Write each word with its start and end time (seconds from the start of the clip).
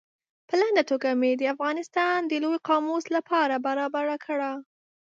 په 0.47 0.53
لنډه 0.61 0.83
توګه 0.91 1.09
مې 1.19 1.31
د 1.35 1.43
افغانستان 1.53 2.17
د 2.25 2.33
لوی 2.43 2.57
قاموس 2.67 3.05
له 3.15 3.21
پاره 3.29 3.57
برابره 3.67 4.17
کړه. 4.25 4.51